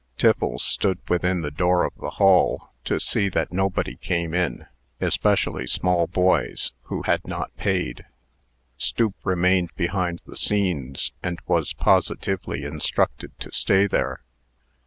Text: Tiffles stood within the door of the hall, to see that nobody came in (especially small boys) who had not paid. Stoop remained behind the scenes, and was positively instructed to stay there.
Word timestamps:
Tiffles 0.17 0.63
stood 0.63 0.97
within 1.09 1.41
the 1.43 1.51
door 1.51 1.85
of 1.85 1.93
the 1.95 2.09
hall, 2.09 2.69
to 2.85 2.99
see 2.99 3.29
that 3.29 3.53
nobody 3.53 3.97
came 3.97 4.33
in 4.33 4.65
(especially 4.99 5.67
small 5.67 6.07
boys) 6.07 6.71
who 6.85 7.03
had 7.03 7.27
not 7.27 7.55
paid. 7.55 8.05
Stoop 8.77 9.13
remained 9.23 9.69
behind 9.75 10.23
the 10.25 10.35
scenes, 10.35 11.13
and 11.21 11.37
was 11.45 11.73
positively 11.73 12.63
instructed 12.63 13.37
to 13.41 13.51
stay 13.51 13.85
there. 13.85 14.23